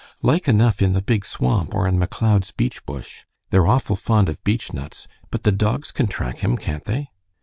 [0.23, 3.23] "Like enough in the Big Swamp or in McLeod's beech bush.
[3.51, 5.05] They're awful fond of beechnuts.
[5.29, 7.11] But the dogs can track him, can't they?"